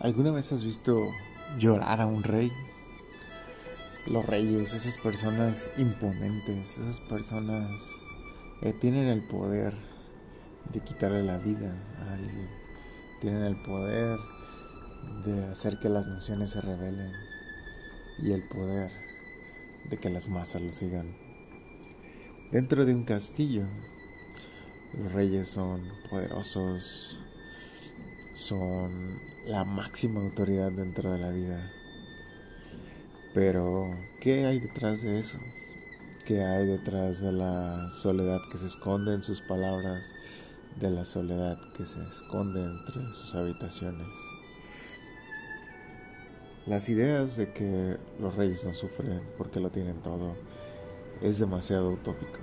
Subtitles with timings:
[0.00, 1.08] ¿Alguna vez has visto
[1.58, 2.52] llorar a un rey?
[4.06, 7.70] Los reyes, esas personas imponentes, esas personas
[8.60, 9.74] que tienen el poder
[10.72, 12.48] de quitarle la vida a alguien,
[13.20, 14.18] tienen el poder
[15.24, 17.12] de hacer que las naciones se rebelen
[18.18, 18.90] y el poder
[19.90, 21.14] de que las masas lo sigan.
[22.50, 23.64] Dentro de un castillo,
[24.98, 27.18] los reyes son poderosos,
[28.34, 31.70] son la máxima autoridad dentro de la vida.
[33.32, 35.38] Pero, ¿qué hay detrás de eso?
[36.26, 40.12] ¿Qué hay detrás de la soledad que se esconde en sus palabras,
[40.80, 44.08] de la soledad que se esconde entre sus habitaciones?
[46.66, 50.34] Las ideas de que los reyes no sufren porque lo tienen todo
[51.20, 52.40] es demasiado utópico.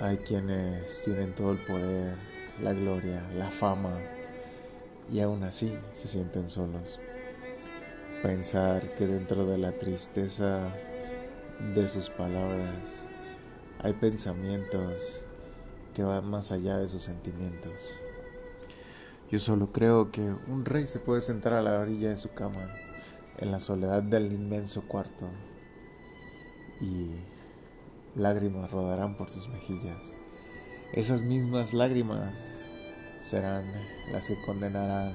[0.00, 2.16] Hay quienes tienen todo el poder,
[2.60, 4.00] la gloria, la fama,
[5.10, 6.98] y aún así se sienten solos.
[8.22, 10.74] Pensar que dentro de la tristeza
[11.74, 13.06] de sus palabras
[13.80, 15.24] hay pensamientos
[15.94, 17.98] que van más allá de sus sentimientos.
[19.30, 22.74] Yo solo creo que un rey se puede sentar a la orilla de su cama,
[23.36, 25.28] en la soledad del inmenso cuarto,
[26.80, 27.10] y
[28.14, 30.02] lágrimas rodarán por sus mejillas.
[30.92, 32.57] Esas mismas lágrimas
[33.20, 33.64] serán
[34.10, 35.12] las que condenarán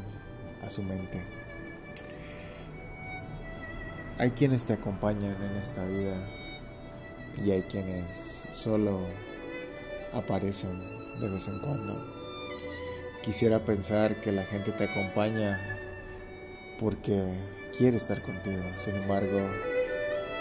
[0.66, 1.22] a su mente.
[4.18, 6.16] Hay quienes te acompañan en esta vida
[7.44, 9.02] y hay quienes solo
[10.14, 10.80] aparecen
[11.20, 12.14] de vez en cuando.
[13.24, 15.60] Quisiera pensar que la gente te acompaña
[16.80, 17.34] porque
[17.78, 19.40] quiere estar contigo, sin embargo,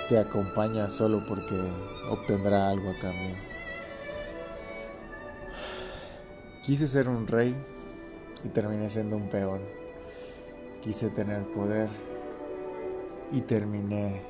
[0.09, 1.55] te acompaña solo porque
[2.11, 3.52] obtendrá algo a cambio.
[6.63, 7.57] Quise ser un rey
[8.45, 9.63] y terminé siendo un peón.
[10.81, 11.89] Quise tener poder
[13.33, 14.23] y terminé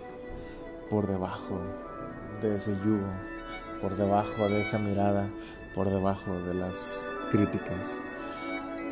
[0.88, 1.60] por debajo
[2.40, 3.12] de ese yugo,
[3.82, 5.28] por debajo de esa mirada,
[5.74, 7.92] por debajo de las críticas.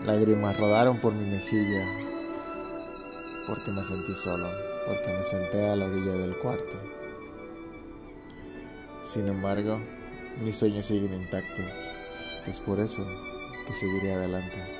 [0.04, 1.86] Lágrimas rodaron por mi mejilla
[3.48, 4.48] porque me sentí solo,
[4.86, 6.78] porque me senté a la orilla del cuarto.
[9.02, 9.80] Sin embargo,
[10.44, 11.99] mis sueños siguen intactos.
[12.46, 13.04] Es por eso
[13.66, 14.79] que seguiré adelante.